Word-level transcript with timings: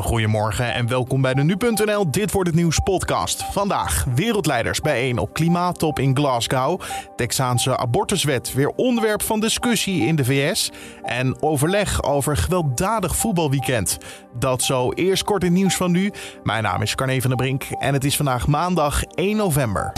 Goedemorgen 0.00 0.74
en 0.74 0.88
welkom 0.88 1.20
bij 1.22 1.34
de 1.34 1.42
Nu.nl 1.42 2.10
Dit 2.10 2.32
Wordt 2.32 2.48
Het 2.48 2.58
Nieuws 2.58 2.78
podcast. 2.78 3.44
Vandaag 3.44 4.04
wereldleiders 4.14 4.80
bijeen 4.80 5.18
op 5.18 5.32
klimaattop 5.32 5.98
in 5.98 6.16
Glasgow. 6.16 6.80
Texaanse 7.16 7.76
abortuswet 7.76 8.54
weer 8.54 8.68
onderwerp 8.68 9.22
van 9.22 9.40
discussie 9.40 10.06
in 10.06 10.16
de 10.16 10.24
VS. 10.24 10.70
En 11.02 11.42
overleg 11.42 12.02
over 12.02 12.36
gewelddadig 12.36 13.16
voetbalweekend. 13.16 13.98
Dat 14.38 14.62
zo 14.62 14.92
eerst 14.92 15.24
kort 15.24 15.42
het 15.42 15.52
nieuws 15.52 15.76
van 15.76 15.90
nu. 15.90 16.12
Mijn 16.42 16.62
naam 16.62 16.82
is 16.82 16.94
Carne 16.94 17.20
van 17.20 17.30
der 17.30 17.38
Brink 17.38 17.64
en 17.78 17.94
het 17.94 18.04
is 18.04 18.16
vandaag 18.16 18.46
maandag 18.46 19.04
1 19.04 19.36
november. 19.36 19.92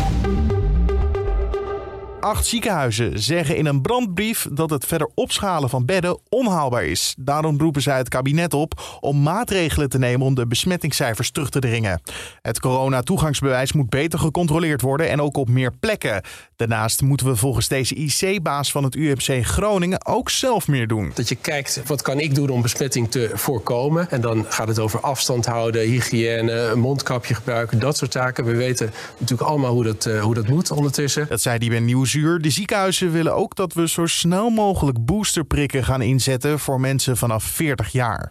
Acht 2.24 2.46
ziekenhuizen 2.46 3.18
zeggen 3.22 3.56
in 3.56 3.66
een 3.66 3.80
brandbrief 3.80 4.46
dat 4.52 4.70
het 4.70 4.86
verder 4.86 5.10
opschalen 5.14 5.70
van 5.70 5.84
bedden 5.84 6.18
onhaalbaar 6.28 6.84
is. 6.84 7.14
Daarom 7.18 7.58
roepen 7.58 7.82
zij 7.82 7.96
het 7.96 8.08
kabinet 8.08 8.54
op 8.54 8.98
om 9.00 9.22
maatregelen 9.22 9.88
te 9.88 9.98
nemen 9.98 10.26
om 10.26 10.34
de 10.34 10.46
besmettingscijfers 10.46 11.30
terug 11.30 11.50
te 11.50 11.58
dringen. 11.58 12.00
Het 12.42 12.60
corona-toegangsbewijs 12.60 13.72
moet 13.72 13.90
beter 13.90 14.18
gecontroleerd 14.18 14.80
worden 14.80 15.08
en 15.08 15.20
ook 15.20 15.36
op 15.36 15.48
meer 15.48 15.72
plekken. 15.80 16.22
Daarnaast 16.56 17.02
moeten 17.02 17.26
we 17.26 17.36
volgens 17.36 17.68
deze 17.68 17.94
IC-baas 17.94 18.70
van 18.70 18.84
het 18.84 18.94
UMC 18.94 19.46
Groningen 19.46 20.06
ook 20.06 20.30
zelf 20.30 20.68
meer 20.68 20.86
doen. 20.86 21.10
Dat 21.14 21.28
je 21.28 21.34
kijkt, 21.34 21.82
wat 21.86 22.02
kan 22.02 22.20
ik 22.20 22.34
doen 22.34 22.48
om 22.48 22.62
besmetting 22.62 23.10
te 23.10 23.30
voorkomen? 23.34 24.10
En 24.10 24.20
dan 24.20 24.46
gaat 24.48 24.68
het 24.68 24.78
over 24.78 25.00
afstand 25.00 25.46
houden, 25.46 25.82
hygiëne, 25.82 26.52
een 26.52 26.80
mondkapje 26.80 27.34
gebruiken, 27.34 27.78
dat 27.78 27.96
soort 27.96 28.12
zaken. 28.12 28.44
We 28.44 28.56
weten 28.56 28.92
natuurlijk 29.18 29.50
allemaal 29.50 29.72
hoe 29.72 29.84
dat, 29.84 30.06
uh, 30.06 30.22
hoe 30.22 30.34
dat 30.34 30.48
moet 30.48 30.70
ondertussen. 30.70 31.26
Dat 31.28 31.40
zei 31.40 31.58
die 31.58 31.70
bij 31.70 31.80
Nieuws 31.80 32.13
de 32.14 32.50
ziekenhuizen 32.50 33.12
willen 33.12 33.34
ook 33.34 33.56
dat 33.56 33.72
we 33.72 33.88
zo 33.88 34.06
snel 34.06 34.50
mogelijk 34.50 35.04
boosterprikken 35.04 35.84
gaan 35.84 36.02
inzetten 36.02 36.58
voor 36.58 36.80
mensen 36.80 37.16
vanaf 37.16 37.44
40 37.44 37.92
jaar. 37.92 38.28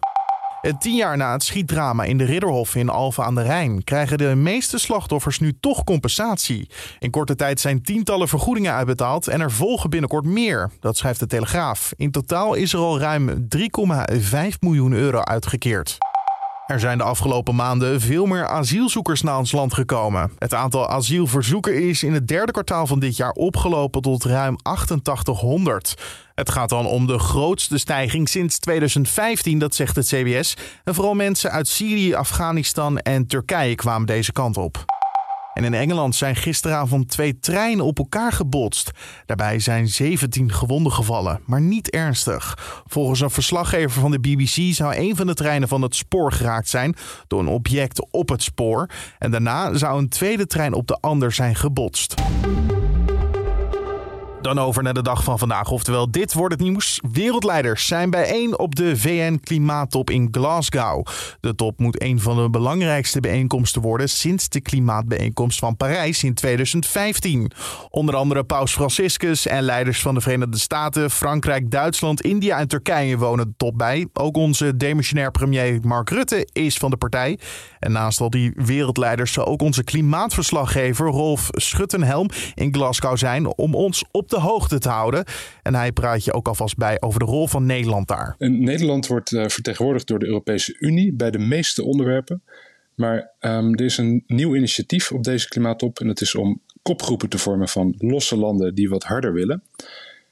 Tien 0.78 0.94
jaar 0.94 1.16
na 1.16 1.32
het 1.32 1.42
schietdrama 1.42 2.04
in 2.04 2.18
de 2.18 2.24
Ridderhof 2.24 2.74
in 2.74 2.88
Alphen 2.88 3.24
aan 3.24 3.34
de 3.34 3.42
Rijn 3.42 3.84
krijgen 3.84 4.18
de 4.18 4.34
meeste 4.34 4.78
slachtoffers 4.78 5.38
nu 5.38 5.52
toch 5.60 5.84
compensatie. 5.84 6.68
In 6.98 7.10
korte 7.10 7.34
tijd 7.34 7.60
zijn 7.60 7.82
tientallen 7.82 8.28
vergoedingen 8.28 8.72
uitbetaald 8.72 9.28
en 9.28 9.40
er 9.40 9.52
volgen 9.52 9.90
binnenkort 9.90 10.24
meer. 10.24 10.70
Dat 10.80 10.96
schrijft 10.96 11.20
de 11.20 11.26
Telegraaf. 11.26 11.92
In 11.96 12.10
totaal 12.10 12.54
is 12.54 12.72
er 12.72 12.78
al 12.78 12.98
ruim 12.98 13.48
3,5 13.56 14.58
miljoen 14.60 14.92
euro 14.92 15.20
uitgekeerd. 15.20 15.98
Er 16.66 16.80
zijn 16.80 16.98
de 16.98 17.04
afgelopen 17.04 17.54
maanden 17.54 18.00
veel 18.00 18.26
meer 18.26 18.46
asielzoekers 18.46 19.22
naar 19.22 19.38
ons 19.38 19.52
land 19.52 19.74
gekomen. 19.74 20.32
Het 20.38 20.54
aantal 20.54 20.88
asielverzoeken 20.88 21.88
is 21.88 22.02
in 22.02 22.12
het 22.12 22.28
derde 22.28 22.52
kwartaal 22.52 22.86
van 22.86 22.98
dit 22.98 23.16
jaar 23.16 23.32
opgelopen 23.32 24.02
tot 24.02 24.24
ruim 24.24 24.56
8800. 24.62 25.94
Het 26.34 26.50
gaat 26.50 26.68
dan 26.68 26.86
om 26.86 27.06
de 27.06 27.18
grootste 27.18 27.78
stijging 27.78 28.28
sinds 28.28 28.58
2015, 28.58 29.58
dat 29.58 29.74
zegt 29.74 29.96
het 29.96 30.06
CBS. 30.06 30.56
En 30.84 30.94
vooral 30.94 31.14
mensen 31.14 31.50
uit 31.50 31.68
Syrië, 31.68 32.14
Afghanistan 32.14 32.98
en 32.98 33.26
Turkije 33.26 33.74
kwamen 33.74 34.06
deze 34.06 34.32
kant 34.32 34.56
op. 34.56 34.93
En 35.54 35.64
in 35.64 35.74
Engeland 35.74 36.14
zijn 36.14 36.36
gisteravond 36.36 37.08
twee 37.08 37.38
treinen 37.38 37.84
op 37.84 37.98
elkaar 37.98 38.32
gebotst. 38.32 38.90
Daarbij 39.26 39.58
zijn 39.58 39.88
17 39.88 40.52
gewonden 40.52 40.92
gevallen, 40.92 41.40
maar 41.46 41.60
niet 41.60 41.90
ernstig. 41.90 42.58
Volgens 42.86 43.20
een 43.20 43.30
verslaggever 43.30 44.00
van 44.00 44.10
de 44.10 44.20
BBC 44.20 44.74
zou 44.74 44.96
een 44.96 45.16
van 45.16 45.26
de 45.26 45.34
treinen 45.34 45.68
van 45.68 45.82
het 45.82 45.94
spoor 45.94 46.32
geraakt 46.32 46.68
zijn 46.68 46.96
door 47.26 47.40
een 47.40 47.48
object 47.48 48.10
op 48.10 48.28
het 48.28 48.42
spoor. 48.42 48.88
En 49.18 49.30
daarna 49.30 49.76
zou 49.76 49.98
een 49.98 50.08
tweede 50.08 50.46
trein 50.46 50.72
op 50.72 50.86
de 50.86 50.98
ander 51.00 51.32
zijn 51.32 51.54
gebotst. 51.54 52.14
Dan 54.44 54.58
over 54.58 54.82
naar 54.82 54.94
de 54.94 55.02
dag 55.02 55.24
van 55.24 55.38
vandaag. 55.38 55.70
Oftewel, 55.70 56.10
dit 56.10 56.32
wordt 56.32 56.54
het 56.54 56.62
nieuws. 56.62 57.00
Wereldleiders 57.12 57.86
zijn 57.86 58.10
bijeen 58.10 58.58
op 58.58 58.74
de 58.74 58.96
VN-klimaattop 58.96 60.10
in 60.10 60.28
Glasgow. 60.30 61.06
De 61.40 61.54
top 61.54 61.78
moet 61.78 62.02
een 62.02 62.20
van 62.20 62.36
de 62.36 62.50
belangrijkste 62.50 63.20
bijeenkomsten 63.20 63.82
worden 63.82 64.08
sinds 64.08 64.48
de 64.48 64.60
klimaatbijeenkomst 64.60 65.58
van 65.58 65.76
Parijs 65.76 66.24
in 66.24 66.34
2015. 66.34 67.50
Onder 67.90 68.16
andere 68.16 68.44
Paus 68.44 68.72
Franciscus 68.72 69.46
en 69.46 69.62
leiders 69.62 70.00
van 70.00 70.14
de 70.14 70.20
Verenigde 70.20 70.58
Staten, 70.58 71.10
Frankrijk, 71.10 71.70
Duitsland, 71.70 72.20
India 72.20 72.58
en 72.58 72.68
Turkije 72.68 73.18
wonen 73.18 73.46
de 73.46 73.54
top 73.56 73.78
bij. 73.78 74.06
Ook 74.12 74.36
onze 74.36 74.76
demissionair 74.76 75.30
premier 75.30 75.78
Mark 75.82 76.10
Rutte 76.10 76.48
is 76.52 76.76
van 76.76 76.90
de 76.90 76.96
partij. 76.96 77.38
En 77.78 77.92
naast 77.92 78.20
al 78.20 78.30
die 78.30 78.52
wereldleiders 78.54 79.32
zal 79.32 79.46
ook 79.46 79.62
onze 79.62 79.84
klimaatverslaggever 79.84 81.06
Rolf 81.06 81.48
Schuttenhelm 81.50 82.28
in 82.54 82.74
Glasgow 82.74 83.16
zijn 83.16 83.56
om 83.56 83.74
ons 83.74 84.04
op 84.10 84.32
de 84.34 84.40
hoogte 84.40 84.78
te 84.78 84.88
houden. 84.88 85.24
En 85.62 85.74
hij 85.74 85.92
praat 85.92 86.24
je 86.24 86.32
ook 86.32 86.48
alvast 86.48 86.76
bij 86.76 87.00
over 87.00 87.18
de 87.18 87.24
rol 87.24 87.46
van 87.48 87.66
Nederland 87.66 88.08
daar. 88.08 88.34
Nederland 88.38 89.06
wordt 89.06 89.30
uh, 89.30 89.48
vertegenwoordigd 89.48 90.06
door 90.06 90.18
de 90.18 90.26
Europese 90.26 90.76
Unie 90.78 91.12
bij 91.12 91.30
de 91.30 91.38
meeste 91.38 91.82
onderwerpen. 91.84 92.42
Maar 92.94 93.30
um, 93.40 93.74
er 93.74 93.84
is 93.84 93.98
een 93.98 94.24
nieuw 94.26 94.54
initiatief 94.54 95.12
op 95.12 95.24
deze 95.24 95.48
klimaattop 95.48 96.00
en 96.00 96.06
dat 96.06 96.20
is 96.20 96.34
om 96.34 96.60
kopgroepen 96.82 97.28
te 97.28 97.38
vormen 97.38 97.68
van 97.68 97.94
losse 97.98 98.36
landen 98.36 98.74
die 98.74 98.88
wat 98.88 99.04
harder 99.04 99.32
willen. 99.32 99.62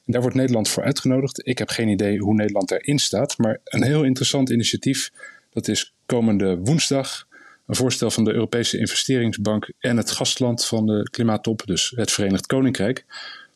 En 0.04 0.12
daar 0.12 0.20
wordt 0.20 0.36
Nederland 0.36 0.68
voor 0.68 0.82
uitgenodigd. 0.82 1.46
Ik 1.46 1.58
heb 1.58 1.68
geen 1.68 1.88
idee 1.88 2.18
hoe 2.18 2.34
Nederland 2.34 2.68
daarin 2.68 2.98
staat, 2.98 3.38
maar 3.38 3.60
een 3.64 3.82
heel 3.82 4.02
interessant 4.02 4.50
initiatief. 4.50 5.10
Dat 5.50 5.68
is 5.68 5.94
komende 6.06 6.58
woensdag 6.58 7.26
een 7.66 7.76
voorstel 7.76 8.10
van 8.10 8.24
de 8.24 8.32
Europese 8.32 8.78
Investeringsbank 8.78 9.72
en 9.78 9.96
het 9.96 10.10
gastland 10.10 10.66
van 10.66 10.86
de 10.86 11.08
klimaattop, 11.10 11.62
dus 11.66 11.92
het 11.96 12.10
Verenigd 12.10 12.46
Koninkrijk, 12.46 13.04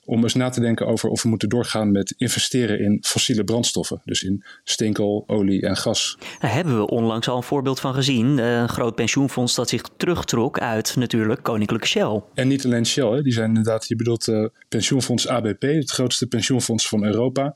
om 0.07 0.23
eens 0.23 0.35
na 0.35 0.49
te 0.49 0.61
denken 0.61 0.87
over 0.87 1.09
of 1.09 1.23
we 1.23 1.29
moeten 1.29 1.49
doorgaan 1.49 1.93
met 1.93 2.15
investeren 2.17 2.81
in 2.81 2.99
fossiele 3.07 3.45
brandstoffen. 3.45 4.01
Dus 4.05 4.23
in 4.23 4.45
steenkool, 4.65 5.25
olie 5.27 5.63
en 5.63 5.77
gas. 5.77 6.19
Daar 6.41 6.55
hebben 6.55 6.79
we 6.79 6.87
onlangs 6.87 7.29
al 7.29 7.37
een 7.37 7.43
voorbeeld 7.43 7.81
van 7.81 7.95
gezien. 7.95 8.39
Eh, 8.39 8.57
een 8.57 8.69
groot 8.69 8.95
pensioenfonds 8.95 9.55
dat 9.55 9.69
zich 9.69 9.83
terugtrok 9.97 10.59
uit 10.59 10.97
natuurlijk 10.97 11.43
Koninklijke 11.43 11.87
Shell. 11.87 12.23
En 12.35 12.49
niet 12.49 12.65
alleen 12.65 12.87
Shell, 12.87 13.11
hè. 13.11 13.23
die 13.23 13.33
zijn 13.33 13.49
inderdaad, 13.49 13.89
je 13.89 13.97
bedoelt 13.97 14.27
uh, 14.27 14.47
pensioenfonds 14.69 15.29
ABP, 15.29 15.63
het 15.63 15.91
grootste 15.91 16.27
pensioenfonds 16.27 16.89
van 16.89 17.05
Europa. 17.05 17.55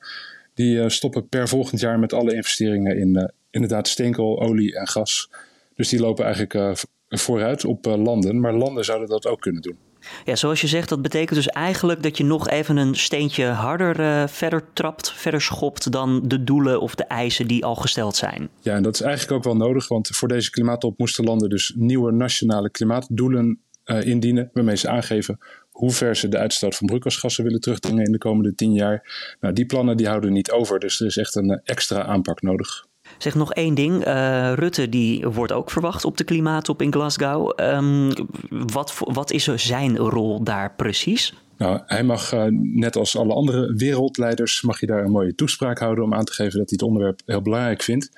Die 0.55 0.77
uh, 0.77 0.89
stoppen 0.89 1.29
per 1.29 1.49
volgend 1.49 1.81
jaar 1.81 1.99
met 1.99 2.13
alle 2.13 2.35
investeringen 2.35 2.99
in 2.99 3.33
inderdaad 3.51 3.89
steenkool, 3.89 4.41
olie 4.41 4.77
en 4.79 4.89
gas. 4.89 5.31
Dus 5.75 5.89
die 5.89 6.01
lopen 6.01 6.25
eigenlijk 6.25 6.79
vooruit 7.09 7.65
op 7.65 7.85
landen, 7.85 8.41
maar 8.41 8.55
landen 8.55 8.85
zouden 8.85 9.09
dat 9.09 9.27
ook 9.27 9.41
kunnen 9.41 9.63
doen. 9.63 9.77
Ja, 10.25 10.37
zoals 10.37 10.61
je 10.61 10.67
zegt, 10.67 10.89
dat 10.89 11.03
betekent 11.03 11.35
dus 11.35 11.49
eigenlijk 11.49 12.03
dat 12.03 12.17
je 12.17 12.25
nog 12.25 12.49
even 12.49 12.77
een 12.77 12.95
steentje 12.95 13.45
harder 13.45 14.01
uh, 14.01 14.27
verder 14.27 14.63
trapt, 14.73 15.13
verder 15.13 15.41
schopt 15.41 15.93
dan 15.93 16.21
de 16.25 16.45
doelen 16.45 16.81
of 16.81 16.95
de 16.95 17.05
eisen 17.05 17.47
die 17.47 17.65
al 17.65 17.75
gesteld 17.75 18.17
zijn. 18.17 18.49
Ja, 18.61 18.75
en 18.75 18.83
dat 18.83 18.95
is 18.95 19.01
eigenlijk 19.01 19.33
ook 19.33 19.45
wel 19.45 19.67
nodig, 19.67 19.89
want 19.89 20.09
voor 20.09 20.29
deze 20.29 20.51
klimaattop 20.51 20.99
moesten 20.99 21.25
landen 21.25 21.49
dus 21.49 21.73
nieuwe 21.77 22.13
nationale 22.13 22.71
klimaatdoelen 22.71 23.61
uh, 23.85 24.03
indienen, 24.03 24.51
waarmee 24.53 24.77
ze 24.77 24.89
aangeven 24.89 25.39
hoe 25.71 25.91
ver 25.91 26.17
ze 26.17 26.29
de 26.29 26.39
uitstoot 26.39 26.77
van 26.77 26.87
broeikasgassen 26.87 27.45
willen 27.45 27.61
terugdringen 27.61 28.05
in 28.05 28.13
de 28.13 28.19
komende 28.19 28.55
tien 28.55 28.73
jaar. 28.73 29.35
Nou, 29.41 29.55
die 29.55 29.67
plannen 29.67 29.97
die 29.97 30.07
houden 30.07 30.33
niet 30.33 30.51
over, 30.51 30.79
dus 30.79 31.01
er 31.01 31.07
is 31.07 31.17
echt 31.17 31.35
een 31.35 31.61
extra 31.65 32.03
aanpak 32.03 32.43
nodig. 32.43 32.89
Zeg 33.23 33.35
nog 33.35 33.53
één 33.53 33.75
ding. 33.75 34.07
Uh, 34.07 34.53
Rutte 34.53 34.89
die 34.89 35.29
wordt 35.29 35.53
ook 35.53 35.71
verwacht 35.71 36.05
op 36.05 36.17
de 36.17 36.25
klimaattop 36.25 36.83
in 36.83 36.93
Glasgow. 36.93 37.61
Um, 37.61 38.13
wat, 38.49 38.95
wat 38.99 39.31
is 39.31 39.45
zijn 39.45 39.97
rol 39.97 40.43
daar 40.43 40.75
precies? 40.77 41.35
Nou, 41.57 41.81
hij 41.87 42.03
mag, 42.03 42.33
uh, 42.33 42.45
net 42.51 42.97
als 42.97 43.17
alle 43.17 43.35
andere 43.35 43.75
wereldleiders, 43.75 44.63
mag 44.63 44.81
je 44.81 44.87
daar 44.87 45.05
een 45.05 45.11
mooie 45.11 45.35
toespraak 45.35 45.79
houden 45.79 46.05
om 46.05 46.15
aan 46.15 46.25
te 46.25 46.33
geven 46.33 46.59
dat 46.59 46.69
hij 46.71 46.79
het 46.81 46.83
onderwerp 46.83 47.21
heel 47.27 47.43
belangrijk 47.43 47.83
vindt. 47.83 48.11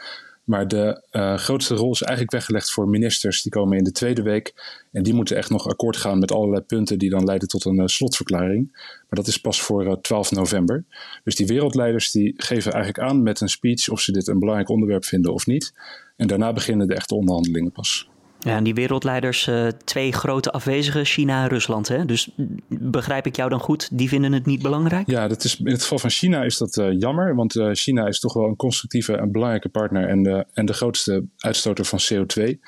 Maar 0.53 0.69
de 0.69 1.03
uh, 1.13 1.35
grootste 1.35 1.75
rol 1.75 1.93
is 1.93 2.03
eigenlijk 2.03 2.33
weggelegd 2.33 2.71
voor 2.71 2.89
ministers. 2.89 3.43
Die 3.43 3.53
komen 3.53 3.79
in 3.79 3.85
de 3.85 3.93
tweede 3.93 4.23
week. 4.23 4.55
En 4.93 5.03
die 5.03 5.15
moeten 5.15 5.37
echt 5.37 5.51
nog 5.51 5.69
akkoord 5.69 5.97
gaan 5.97 6.19
met 6.19 6.33
allerlei 6.33 6.63
punten 6.63 6.99
die 6.99 7.11
dan 7.11 7.25
leiden 7.25 7.49
tot 7.49 7.65
een 7.65 7.79
uh, 7.79 7.87
slotverklaring. 7.87 8.69
Maar 8.73 9.07
dat 9.09 9.27
is 9.27 9.41
pas 9.41 9.63
voor 9.63 9.87
uh, 9.87 9.93
12 9.93 10.31
november. 10.31 10.85
Dus 11.25 11.37
die 11.37 11.47
wereldleiders 11.47 12.11
die 12.11 12.35
geven 12.37 12.73
eigenlijk 12.73 13.09
aan 13.09 13.23
met 13.23 13.41
een 13.41 13.49
speech 13.49 13.89
of 13.89 14.01
ze 14.01 14.13
dit 14.13 14.29
een 14.29 14.39
belangrijk 14.39 14.69
onderwerp 14.69 15.05
vinden 15.05 15.33
of 15.33 15.47
niet. 15.47 15.73
En 16.17 16.27
daarna 16.27 16.53
beginnen 16.53 16.87
de 16.87 16.95
echte 16.95 17.15
onderhandelingen 17.15 17.73
pas. 17.73 18.11
Ja, 18.45 18.57
en 18.57 18.65
die 18.65 18.75
wereldleiders, 18.75 19.47
uh, 19.47 19.67
twee 19.85 20.13
grote 20.13 20.51
afwezigen, 20.51 21.05
China 21.05 21.43
en 21.43 21.49
Rusland. 21.49 21.89
Hè? 21.89 22.05
Dus 22.05 22.31
begrijp 22.69 23.27
ik 23.27 23.37
jou 23.37 23.51
dan 23.51 23.61
goed, 23.61 23.99
die 23.99 24.09
vinden 24.09 24.33
het 24.33 24.47
niet 24.47 24.63
belangrijk? 24.63 25.07
Ja, 25.07 25.29
dat 25.29 25.45
is, 25.45 25.57
in 25.59 25.73
het 25.73 25.83
geval 25.83 25.99
van 25.99 26.11
China 26.11 26.43
is 26.43 26.59
dat 26.59 26.77
uh, 26.77 26.99
jammer. 26.99 27.35
Want 27.35 27.55
uh, 27.55 27.71
China 27.73 28.07
is 28.07 28.21
toch 28.21 28.33
wel 28.33 28.47
een 28.47 28.57
constructieve 28.57 29.17
en 29.17 29.33
belangrijke 29.33 29.69
partner 29.69 30.09
en 30.09 30.47
en 30.53 30.67
de 30.67 30.73
grootste 30.73 31.25
uitstoter 31.37 31.85
van 31.85 31.99
CO2. 32.13 32.59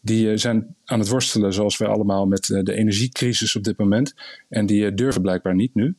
Die 0.00 0.36
zijn 0.36 0.76
aan 0.84 0.98
het 0.98 1.08
worstelen, 1.08 1.52
zoals 1.52 1.76
wij 1.76 1.88
allemaal, 1.88 2.26
met 2.26 2.44
de 2.46 2.72
energiecrisis 2.72 3.56
op 3.56 3.64
dit 3.64 3.78
moment. 3.78 4.14
En 4.48 4.66
die 4.66 4.94
durven 4.94 5.22
blijkbaar 5.22 5.54
niet 5.54 5.74
nu. 5.74 5.96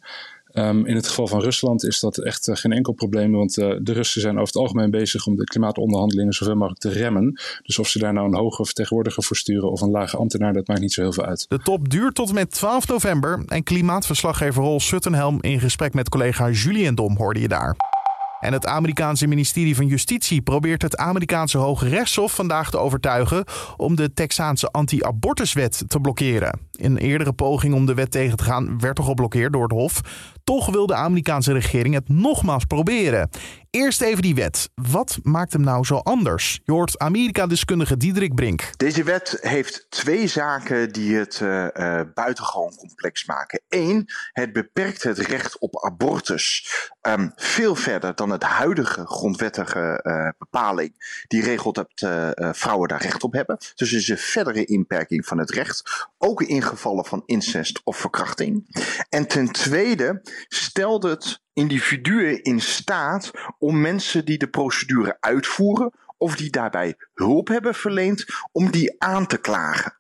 Um, 0.60 0.86
in 0.86 0.96
het 0.96 1.08
geval 1.08 1.28
van 1.28 1.42
Rusland 1.42 1.84
is 1.84 2.00
dat 2.00 2.18
echt 2.18 2.48
uh, 2.48 2.56
geen 2.56 2.72
enkel 2.72 2.94
probleem, 2.94 3.32
want 3.32 3.58
uh, 3.58 3.76
de 3.82 3.94
Russen 3.94 4.22
zijn 4.22 4.34
over 4.34 4.48
het 4.48 4.56
algemeen 4.56 4.92
bezig 4.92 5.26
om 5.26 5.36
de 5.36 5.44
klimaatonderhandelingen 5.44 6.34
zoveel 6.34 6.56
mogelijk 6.56 6.82
te 6.82 6.90
remmen. 6.90 7.40
Dus 7.64 7.80
of 7.80 7.88
ze 7.88 8.00
daar 8.00 8.14
nou 8.14 8.28
een 8.28 8.40
hoge 8.40 8.66
vertegenwoordiger 8.66 9.24
voor 9.24 9.38
sturen 9.38 9.72
of 9.72 9.82
een 9.82 9.92
lage 9.92 10.18
ambtenaar, 10.18 10.54
dat 10.54 10.68
maakt 10.68 10.82
niet 10.82 10.94
zo 10.94 11.02
heel 11.02 11.14
veel 11.14 11.26
uit. 11.26 11.46
De 11.48 11.60
top 11.60 11.90
duurt 11.90 12.16
tot 12.16 12.30
en 12.30 12.34
met 12.34 12.52
12 12.52 12.88
november 12.88 13.44
en 13.46 13.64
klimaatverslaggever 13.64 14.64
Rol 14.64 14.80
Suttenhelm 14.80 15.38
in 15.42 15.60
gesprek 15.60 15.94
met 15.94 16.10
collega 16.10 16.50
Julian 16.50 16.96
Dom 16.96 17.18
hoorde 17.18 17.40
je 17.40 17.48
daar. 17.48 17.76
En 18.40 18.54
het 18.54 18.66
Amerikaanse 18.66 19.28
ministerie 19.28 19.76
van 19.76 19.88
Justitie 19.88 20.42
probeert 20.42 20.82
het 20.82 20.98
Amerikaanse 20.98 21.58
Hoge 21.58 21.90
Rechtshof 21.90 22.36
vandaag 22.36 22.70
te 22.70 22.78
overtuigen 22.78 23.44
om 23.78 23.96
de 23.96 24.14
Texaanse 24.14 24.68
anti-abortuswet 24.72 25.84
te 25.88 26.00
blokkeren. 26.00 26.69
Een 26.80 26.98
eerdere 26.98 27.34
poging 27.34 27.74
om 27.74 27.86
de 27.86 27.94
wet 27.94 28.12
tegen 28.12 28.38
te 28.38 28.44
gaan 28.44 28.80
werd 28.80 28.96
toch 28.96 29.06
geblokkeerd 29.06 29.54
door 29.54 29.64
het 29.64 29.72
Hof. 29.72 30.02
Toch 30.44 30.70
wil 30.70 30.86
de 30.86 30.96
Amerikaanse 30.96 31.54
regering 31.54 31.94
het 31.94 32.10
nogmaals 32.10 32.66
proberen. 32.66 33.30
Eerst 33.70 34.02
even 34.02 34.22
die 34.22 34.36
wet. 34.36 34.70
Wat 34.76 35.20
maakt 35.24 35.54
hem 35.54 35.62
nou 35.62 35.86
zo 35.86 35.96
anders? 35.96 36.60
Je 36.64 36.72
hoort 36.72 37.00
Amerika-deskundige 37.00 37.98
Diederik 37.98 38.36
Brink. 38.36 38.70
Deze 38.78 39.04
wet 39.04 39.38
heeft 39.42 39.86
twee 39.90 40.28
zaken 40.28 40.92
die 40.92 41.16
het 41.16 41.40
uh, 41.44 41.68
uh, 41.74 42.02
buitengewoon 42.14 42.76
complex 42.76 43.26
maken. 43.26 43.62
Eén, 43.70 44.10
het 44.32 44.54
beperkt 44.54 45.04
het 45.04 45.18
recht 45.18 45.60
op 45.60 45.84
abortus 45.86 46.68
um, 47.02 47.32
veel 47.36 47.76
verder 47.76 48.16
dan 48.16 48.30
het 48.30 48.44
huidige 48.44 49.06
grondwettige 49.06 50.00
uh, 50.04 50.30
bepaling. 50.38 51.24
Die 51.28 51.44
regelt 51.44 51.76
dat 51.76 51.90
vrouwen 52.56 52.88
daar 52.88 53.02
recht 53.02 53.24
op 53.24 53.34
hebben. 53.34 53.58
Dus 53.76 53.94
is 53.94 54.08
een 54.08 54.18
verdere 54.18 54.66
inperking 54.66 55.26
van 55.26 55.38
het 55.38 55.52
recht. 55.52 56.08
Ook 56.18 56.42
in 56.42 56.62
gevallen 56.70 57.06
van 57.06 57.24
incest 57.26 57.82
of 57.84 57.98
verkrachting. 57.98 58.66
En 59.10 59.28
ten 59.28 59.52
tweede 59.52 60.22
stelt 60.48 61.04
het 61.04 61.42
individuen 61.54 62.44
in 62.44 62.62
staat 62.62 63.32
om 63.58 63.82
mensen 63.82 64.26
die 64.26 64.38
de 64.38 64.50
procedure 64.50 65.18
uitvoeren 65.20 65.92
of 66.18 66.36
die 66.36 66.50
daarbij 66.50 66.96
hulp 67.14 67.48
hebben 67.48 67.76
verleend, 67.76 68.26
om 68.52 68.72
die 68.72 68.96
aan 69.02 69.28
te 69.28 69.38
klagen. 69.38 69.98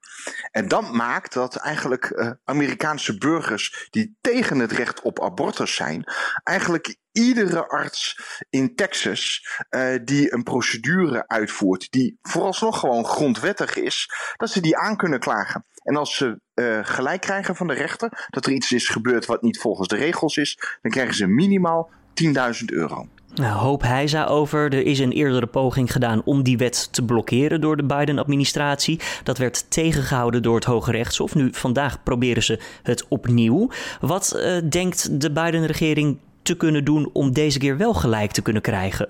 En 0.51 0.67
dat 0.67 0.91
maakt 0.91 1.33
dat 1.33 1.55
eigenlijk 1.55 2.09
uh, 2.09 2.31
Amerikaanse 2.43 3.17
burgers 3.17 3.87
die 3.89 4.17
tegen 4.21 4.59
het 4.59 4.71
recht 4.71 5.01
op 5.01 5.21
abortus 5.21 5.75
zijn, 5.75 6.03
eigenlijk 6.43 6.97
iedere 7.11 7.67
arts 7.67 8.19
in 8.49 8.75
Texas 8.75 9.47
uh, 9.69 9.95
die 10.03 10.33
een 10.33 10.43
procedure 10.43 11.27
uitvoert 11.27 11.91
die 11.91 12.17
vooralsnog 12.21 12.79
gewoon 12.79 13.05
grondwettig 13.05 13.75
is, 13.75 14.09
dat 14.35 14.49
ze 14.49 14.61
die 14.61 14.77
aan 14.77 14.97
kunnen 14.97 15.19
klagen. 15.19 15.65
En 15.83 15.95
als 15.95 16.15
ze 16.15 16.39
uh, 16.55 16.79
gelijk 16.81 17.21
krijgen 17.21 17.55
van 17.55 17.67
de 17.67 17.73
rechter 17.73 18.27
dat 18.29 18.45
er 18.45 18.51
iets 18.51 18.71
is 18.71 18.87
gebeurd 18.87 19.25
wat 19.25 19.41
niet 19.41 19.59
volgens 19.59 19.87
de 19.87 19.95
regels 19.95 20.37
is, 20.37 20.59
dan 20.81 20.91
krijgen 20.91 21.15
ze 21.15 21.27
minimaal 21.27 21.89
10.000 22.23 22.65
euro. 22.65 23.07
Nou, 23.39 23.57
hoop 23.57 23.81
Heisa 23.81 24.25
over. 24.25 24.73
Er 24.73 24.85
is 24.85 24.99
een 24.99 25.11
eerdere 25.11 25.45
poging 25.47 25.91
gedaan 25.91 26.21
om 26.25 26.43
die 26.43 26.57
wet 26.57 26.93
te 26.93 27.05
blokkeren 27.05 27.61
door 27.61 27.77
de 27.77 27.83
Biden-administratie. 27.83 28.99
Dat 29.23 29.37
werd 29.37 29.65
tegengehouden 29.71 30.41
door 30.41 30.55
het 30.55 30.63
Hoge 30.63 30.91
Rechtshof. 30.91 31.35
Nu, 31.35 31.49
vandaag 31.51 32.03
proberen 32.03 32.43
ze 32.43 32.59
het 32.83 33.05
opnieuw. 33.07 33.69
Wat 34.01 34.33
uh, 34.35 34.57
denkt 34.69 35.21
de 35.21 35.31
Biden-regering 35.31 36.17
te 36.41 36.55
kunnen 36.55 36.85
doen 36.85 37.09
om 37.13 37.33
deze 37.33 37.59
keer 37.59 37.77
wel 37.77 37.93
gelijk 37.93 38.31
te 38.31 38.41
kunnen 38.41 38.61
krijgen? 38.61 39.07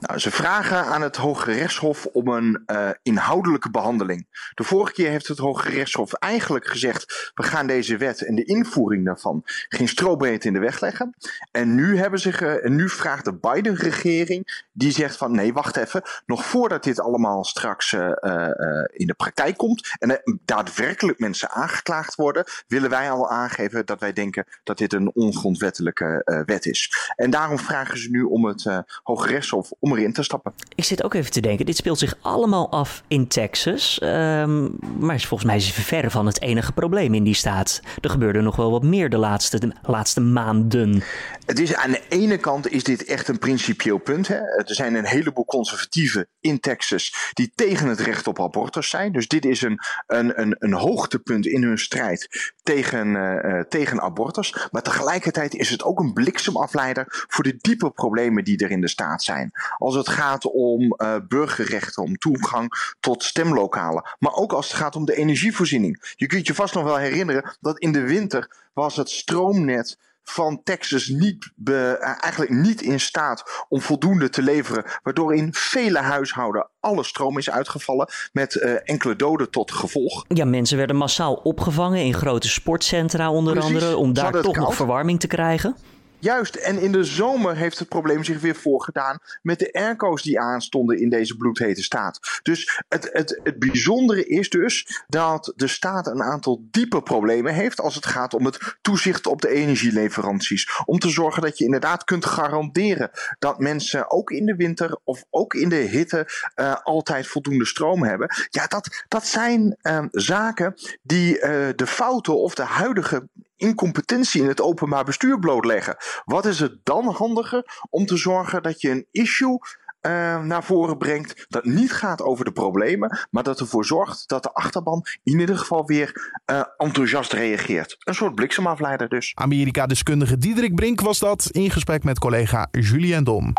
Nou, 0.00 0.18
ze 0.18 0.30
vragen 0.30 0.84
aan 0.84 1.02
het 1.02 1.16
Hoge 1.16 1.52
Rechtshof 1.52 2.06
om 2.06 2.28
een 2.28 2.62
uh, 2.66 2.88
inhoudelijke 3.02 3.70
behandeling. 3.70 4.50
De 4.54 4.64
vorige 4.64 4.92
keer 4.92 5.10
heeft 5.10 5.28
het 5.28 5.38
Hoge 5.38 5.68
Rechtshof 5.68 6.12
eigenlijk 6.12 6.66
gezegd: 6.66 7.30
we 7.34 7.42
gaan 7.42 7.66
deze 7.66 7.96
wet 7.96 8.22
en 8.22 8.34
de 8.34 8.44
invoering 8.44 9.04
daarvan 9.04 9.42
geen 9.68 9.88
strobreed 9.88 10.44
in 10.44 10.52
de 10.52 10.58
weg 10.58 10.80
leggen. 10.80 11.14
En 11.50 11.74
nu, 11.74 11.98
hebben 11.98 12.20
ze 12.20 12.60
en 12.60 12.76
nu 12.76 12.88
vraagt 12.88 13.24
de 13.24 13.34
Biden-regering, 13.34 14.64
die 14.72 14.90
zegt 14.90 15.16
van 15.16 15.32
nee, 15.32 15.52
wacht 15.52 15.76
even, 15.76 16.02
nog 16.26 16.44
voordat 16.44 16.84
dit 16.84 17.00
allemaal 17.00 17.44
straks 17.44 17.92
uh, 17.92 18.00
uh, 18.00 18.48
in 18.92 19.06
de 19.06 19.14
praktijk 19.16 19.56
komt 19.56 19.88
en 19.98 20.10
er 20.10 20.38
daadwerkelijk 20.44 21.18
mensen 21.18 21.50
aangeklaagd 21.50 22.14
worden, 22.14 22.44
willen 22.66 22.90
wij 22.90 23.10
al 23.10 23.30
aangeven 23.30 23.86
dat 23.86 24.00
wij 24.00 24.12
denken 24.12 24.44
dat 24.62 24.78
dit 24.78 24.92
een 24.92 25.10
ongrondwettelijke 25.14 26.42
wet 26.46 26.66
is. 26.66 27.12
En 27.16 27.30
daarom 27.30 27.58
vragen 27.58 27.98
ze 27.98 28.10
nu 28.10 28.22
om 28.22 28.44
het 28.44 28.84
Hoge 29.02 29.28
Rechtshof 29.28 29.45
om 29.52 29.92
erin 29.92 30.12
te 30.12 30.22
stappen. 30.22 30.54
Ik 30.74 30.84
zit 30.84 31.02
ook 31.04 31.14
even 31.14 31.30
te 31.30 31.40
denken, 31.40 31.66
dit 31.66 31.76
speelt 31.76 31.98
zich 31.98 32.16
allemaal 32.20 32.70
af 32.70 33.02
in 33.08 33.28
Texas. 33.28 34.00
Um, 34.02 34.78
maar 34.98 35.14
is 35.14 35.26
volgens 35.26 35.48
mij 35.48 35.58
is 35.58 35.66
het 35.66 35.84
verre 35.84 36.10
van 36.10 36.26
het 36.26 36.40
enige 36.40 36.72
probleem 36.72 37.14
in 37.14 37.24
die 37.24 37.34
staat. 37.34 37.80
Er 38.00 38.10
gebeurde 38.10 38.40
nog 38.40 38.56
wel 38.56 38.70
wat 38.70 38.82
meer 38.82 39.10
de 39.10 39.16
laatste, 39.16 39.58
de 39.58 39.72
laatste 39.82 40.20
maanden. 40.20 41.02
Het 41.46 41.60
is, 41.60 41.74
aan 41.74 41.90
de 41.90 42.02
ene 42.08 42.36
kant 42.36 42.70
is 42.70 42.84
dit 42.84 43.04
echt 43.04 43.28
een 43.28 43.38
principieel 43.38 43.98
punt. 43.98 44.28
Hè. 44.28 44.36
Er 44.36 44.74
zijn 44.74 44.94
een 44.94 45.06
heleboel 45.06 45.44
conservatieven 45.44 46.28
in 46.40 46.60
Texas 46.60 47.30
die 47.32 47.52
tegen 47.54 47.88
het 47.88 48.00
recht 48.00 48.26
op 48.26 48.40
abortus 48.40 48.88
zijn. 48.88 49.12
Dus 49.12 49.28
dit 49.28 49.44
is 49.44 49.62
een, 49.62 49.78
een, 50.06 50.40
een, 50.40 50.56
een 50.58 50.72
hoogtepunt 50.72 51.46
in 51.46 51.62
hun 51.62 51.78
strijd 51.78 52.52
tegen, 52.62 53.06
uh, 53.06 53.60
tegen 53.60 54.00
abortus. 54.00 54.68
Maar 54.70 54.82
tegelijkertijd 54.82 55.54
is 55.54 55.70
het 55.70 55.82
ook 55.82 56.00
een 56.00 56.12
bliksemafleider 56.12 57.24
voor 57.28 57.44
de 57.44 57.56
diepe 57.60 57.90
problemen 57.90 58.44
die 58.44 58.58
er 58.58 58.70
in 58.70 58.80
de 58.80 58.88
staat 58.88 59.22
zijn 59.22 59.35
als 59.78 59.94
het 59.94 60.08
gaat 60.08 60.44
om 60.44 60.82
uh, 60.82 61.14
burgerrechten, 61.28 62.02
om 62.02 62.16
toegang 62.16 62.94
tot 63.00 63.22
stemlokalen. 63.22 64.04
Maar 64.18 64.32
ook 64.32 64.52
als 64.52 64.68
het 64.68 64.76
gaat 64.76 64.96
om 64.96 65.04
de 65.04 65.16
energievoorziening. 65.16 66.14
Je 66.16 66.26
kunt 66.26 66.46
je 66.46 66.54
vast 66.54 66.74
nog 66.74 66.84
wel 66.84 66.96
herinneren 66.96 67.56
dat 67.60 67.78
in 67.78 67.92
de 67.92 68.02
winter 68.02 68.68
was 68.72 68.96
het 68.96 69.10
stroomnet 69.10 69.98
van 70.28 70.60
Texas 70.64 71.06
niet 71.06 71.50
be, 71.54 71.98
uh, 72.00 72.22
eigenlijk 72.22 72.52
niet 72.52 72.82
in 72.82 73.00
staat 73.00 73.64
om 73.68 73.80
voldoende 73.80 74.28
te 74.28 74.42
leveren, 74.42 74.84
waardoor 75.02 75.34
in 75.34 75.48
vele 75.52 75.98
huishouden 75.98 76.68
alle 76.80 77.04
stroom 77.04 77.38
is 77.38 77.50
uitgevallen 77.50 78.08
met 78.32 78.54
uh, 78.54 78.74
enkele 78.82 79.16
doden 79.16 79.50
tot 79.50 79.72
gevolg. 79.72 80.24
Ja, 80.28 80.44
mensen 80.44 80.76
werden 80.76 80.96
massaal 80.96 81.34
opgevangen 81.34 82.04
in 82.04 82.14
grote 82.14 82.48
sportcentra 82.48 83.30
onder 83.30 83.52
Precies. 83.52 83.72
andere 83.72 83.96
om 83.96 84.12
daar 84.12 84.40
toch 84.42 84.56
nog 84.56 84.74
verwarming 84.74 85.20
te 85.20 85.26
krijgen. 85.26 85.76
Juist, 86.26 86.54
en 86.54 86.78
in 86.78 86.92
de 86.92 87.04
zomer 87.04 87.56
heeft 87.56 87.78
het 87.78 87.88
probleem 87.88 88.24
zich 88.24 88.40
weer 88.40 88.54
voorgedaan 88.54 89.18
met 89.42 89.58
de 89.58 89.72
airco's 89.72 90.22
die 90.22 90.40
aanstonden 90.40 90.98
in 90.98 91.08
deze 91.08 91.36
bloedhete 91.36 91.82
staat. 91.82 92.40
Dus 92.42 92.82
het, 92.88 93.08
het, 93.12 93.40
het 93.42 93.58
bijzondere 93.58 94.26
is 94.26 94.50
dus 94.50 95.04
dat 95.08 95.52
de 95.56 95.66
staat 95.66 96.06
een 96.06 96.22
aantal 96.22 96.66
diepe 96.70 97.02
problemen 97.02 97.54
heeft 97.54 97.80
als 97.80 97.94
het 97.94 98.06
gaat 98.06 98.34
om 98.34 98.44
het 98.44 98.76
toezicht 98.82 99.26
op 99.26 99.40
de 99.40 99.48
energieleveranties. 99.48 100.82
Om 100.84 100.98
te 100.98 101.08
zorgen 101.08 101.42
dat 101.42 101.58
je 101.58 101.64
inderdaad 101.64 102.04
kunt 102.04 102.24
garanderen 102.24 103.10
dat 103.38 103.58
mensen 103.58 104.10
ook 104.10 104.30
in 104.30 104.46
de 104.46 104.56
winter 104.56 104.98
of 105.04 105.24
ook 105.30 105.54
in 105.54 105.68
de 105.68 105.76
hitte 105.76 106.28
uh, 106.56 106.76
altijd 106.82 107.26
voldoende 107.26 107.66
stroom 107.66 108.02
hebben. 108.02 108.28
Ja, 108.48 108.66
dat, 108.66 109.04
dat 109.08 109.26
zijn 109.26 109.76
uh, 109.82 110.04
zaken 110.10 110.74
die 111.02 111.34
uh, 111.34 111.68
de 111.76 111.86
fouten 111.86 112.36
of 112.36 112.54
de 112.54 112.64
huidige 112.64 113.28
incompetentie 113.56 114.42
in 114.42 114.48
het 114.48 114.60
openbaar 114.60 115.04
bestuur 115.04 115.38
blootleggen. 115.38 115.96
Wat 116.24 116.46
is 116.46 116.60
het 116.60 116.78
dan 116.82 117.06
handiger 117.06 117.84
om 117.90 118.06
te 118.06 118.16
zorgen 118.16 118.62
dat 118.62 118.80
je 118.80 118.90
een 118.90 119.06
issue 119.10 119.58
uh, 120.06 120.42
naar 120.42 120.64
voren 120.64 120.98
brengt 120.98 121.46
dat 121.48 121.64
niet 121.64 121.92
gaat 121.92 122.22
over 122.22 122.44
de 122.44 122.52
problemen, 122.52 123.18
maar 123.30 123.42
dat 123.42 123.60
ervoor 123.60 123.84
zorgt 123.84 124.28
dat 124.28 124.42
de 124.42 124.52
achterban 124.52 125.04
in 125.22 125.38
ieder 125.38 125.58
geval 125.58 125.86
weer 125.86 126.32
uh, 126.50 126.62
enthousiast 126.76 127.32
reageert. 127.32 127.96
Een 127.98 128.14
soort 128.14 128.34
bliksemafleider 128.34 129.08
dus. 129.08 129.32
Amerika-deskundige 129.34 130.38
Diederik 130.38 130.74
Brink 130.74 131.00
was 131.00 131.18
dat 131.18 131.48
in 131.50 131.70
gesprek 131.70 132.04
met 132.04 132.18
collega 132.18 132.68
Julien 132.70 133.24
Dom. 133.24 133.52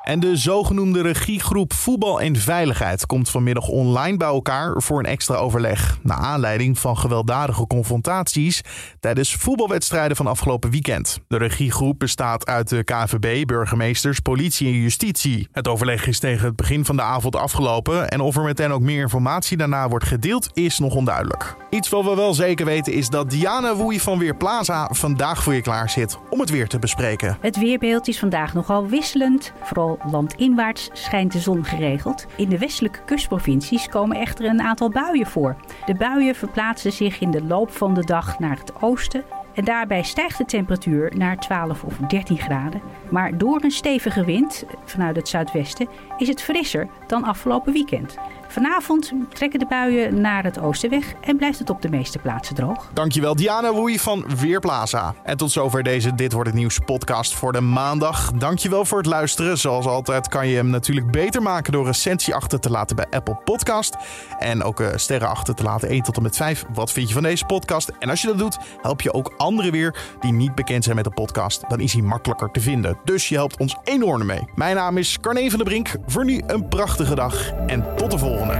En 0.00 0.20
de 0.20 0.36
zogenoemde 0.36 1.02
regiegroep 1.02 1.72
Voetbal 1.72 2.20
en 2.20 2.36
Veiligheid 2.36 3.06
komt 3.06 3.30
vanmiddag 3.30 3.68
online 3.68 4.16
bij 4.16 4.28
elkaar 4.28 4.82
voor 4.82 4.98
een 4.98 5.06
extra 5.06 5.34
overleg. 5.34 5.98
Naar 6.02 6.16
aanleiding 6.16 6.78
van 6.78 6.98
gewelddadige 6.98 7.66
confrontaties 7.66 8.60
tijdens 9.00 9.34
voetbalwedstrijden 9.34 10.16
van 10.16 10.26
afgelopen 10.26 10.70
weekend. 10.70 11.20
De 11.28 11.36
regiegroep 11.36 11.98
bestaat 11.98 12.46
uit 12.46 12.68
de 12.68 12.84
KVB, 12.84 13.46
burgemeesters, 13.46 14.20
politie 14.20 14.66
en 14.66 14.80
justitie. 14.80 15.48
Het 15.52 15.68
overleg 15.68 16.06
is 16.06 16.18
tegen 16.18 16.46
het 16.46 16.56
begin 16.56 16.84
van 16.84 16.96
de 16.96 17.02
avond 17.02 17.36
afgelopen 17.36 18.08
en 18.08 18.20
of 18.20 18.36
er 18.36 18.42
meteen 18.42 18.72
ook 18.72 18.82
meer 18.82 19.00
informatie 19.00 19.56
daarna 19.56 19.88
wordt 19.88 20.04
gedeeld 20.04 20.50
is 20.52 20.78
nog 20.78 20.94
onduidelijk. 20.94 21.56
Iets 21.70 21.88
wat 21.88 22.04
we 22.04 22.14
wel 22.14 22.34
zeker 22.34 22.66
weten 22.66 22.92
is 22.92 23.08
dat 23.08 23.30
Diana 23.30 23.74
Woei 23.74 24.00
van 24.00 24.18
Weerplaza 24.18 24.88
vandaag 24.92 25.42
voor 25.42 25.54
je 25.54 25.60
klaar 25.60 25.90
zit 25.90 26.18
om 26.30 26.40
het 26.40 26.50
weer 26.50 26.68
te 26.68 26.78
bespreken. 26.78 27.36
Het 27.40 27.58
weerbeeld 27.58 28.08
is 28.08 28.18
vandaag 28.18 28.54
nogal 28.54 28.86
wisselend, 28.86 29.52
vooral 29.62 29.98
landinwaarts 30.10 30.90
schijnt 30.92 31.32
de 31.32 31.38
zon 31.38 31.64
geregeld. 31.64 32.26
In 32.36 32.48
de 32.48 32.58
westelijke 32.58 33.04
kustprovincies 33.04 33.88
komen 33.88 34.16
echter 34.16 34.44
een 34.44 34.60
aantal 34.60 34.90
buien 34.90 35.26
voor. 35.26 35.56
De 35.86 35.94
buien 35.94 36.34
verplaatsen 36.34 36.92
zich 36.92 37.20
in 37.20 37.30
de 37.30 37.42
loop 37.42 37.70
van 37.70 37.94
de 37.94 38.04
dag 38.04 38.38
naar 38.38 38.58
het 38.58 38.72
oosten 38.80 39.24
en 39.54 39.64
daarbij 39.64 40.02
stijgt 40.02 40.38
de 40.38 40.44
temperatuur 40.44 41.12
naar 41.16 41.38
12 41.38 41.84
of 41.84 41.96
13 41.96 42.38
graden. 42.38 42.80
Maar 43.10 43.38
door 43.38 43.62
een 43.62 43.70
stevige 43.70 44.24
wind 44.24 44.64
vanuit 44.84 45.16
het 45.16 45.28
zuidwesten 45.28 45.88
is 46.18 46.28
het 46.28 46.42
frisser 46.42 46.88
dan 47.06 47.24
afgelopen 47.24 47.72
weekend. 47.72 48.18
Vanavond 48.50 49.12
trekken 49.28 49.58
de 49.58 49.66
buien 49.66 50.20
naar 50.20 50.44
het 50.44 50.60
oosten 50.60 50.90
weg 50.90 51.14
en 51.20 51.36
blijft 51.36 51.58
het 51.58 51.70
op 51.70 51.82
de 51.82 51.88
meeste 51.88 52.18
plaatsen 52.18 52.54
droog. 52.54 52.90
Dankjewel 52.92 53.36
Diana 53.36 53.72
Woei 53.72 53.98
van 53.98 54.24
Weerplaza. 54.36 55.14
En 55.24 55.36
tot 55.36 55.50
zover 55.50 55.82
deze 55.82 56.14
Dit 56.14 56.32
Wordt 56.32 56.48
Het 56.48 56.58
Nieuws 56.58 56.78
podcast 56.78 57.34
voor 57.34 57.52
de 57.52 57.60
maandag. 57.60 58.32
Dankjewel 58.32 58.84
voor 58.84 58.98
het 58.98 59.06
luisteren. 59.06 59.58
Zoals 59.58 59.86
altijd 59.86 60.28
kan 60.28 60.48
je 60.48 60.56
hem 60.56 60.70
natuurlijk 60.70 61.10
beter 61.10 61.42
maken 61.42 61.72
door 61.72 61.86
recensie 61.86 62.34
achter 62.34 62.60
te 62.60 62.70
laten 62.70 62.96
bij 62.96 63.06
Apple 63.10 63.36
Podcast. 63.44 63.96
En 64.38 64.62
ook 64.62 64.80
uh, 64.80 64.88
sterren 64.94 65.28
achter 65.28 65.54
te 65.54 65.62
laten 65.62 65.88
1 65.88 66.02
tot 66.02 66.16
en 66.16 66.22
met 66.22 66.36
5. 66.36 66.64
Wat 66.72 66.92
vind 66.92 67.08
je 67.08 67.14
van 67.14 67.22
deze 67.22 67.44
podcast? 67.44 67.92
En 67.98 68.10
als 68.10 68.20
je 68.20 68.26
dat 68.26 68.38
doet, 68.38 68.58
help 68.82 69.00
je 69.00 69.12
ook 69.12 69.32
anderen 69.40 69.72
weer 69.72 69.94
die 70.20 70.32
niet 70.32 70.54
bekend 70.54 70.84
zijn 70.84 70.96
met 70.96 71.04
de 71.04 71.10
podcast. 71.10 71.64
Dan 71.68 71.80
is 71.80 71.92
hij 71.92 72.02
makkelijker 72.02 72.50
te 72.50 72.60
vinden. 72.60 72.98
Dus 73.04 73.28
je 73.28 73.34
helpt 73.34 73.56
ons 73.56 73.76
enorm 73.84 74.26
mee. 74.26 74.48
Mijn 74.54 74.76
naam 74.76 74.96
is 74.96 75.18
Carne 75.20 75.50
van 75.50 75.58
der 75.58 75.68
Brink. 75.68 75.88
Voor 76.06 76.24
nu 76.24 76.42
een 76.46 76.68
prachtige 76.68 77.14
dag 77.14 77.52
en 77.66 77.84
tot 77.96 78.10
de 78.10 78.18
volgende. 78.18 78.58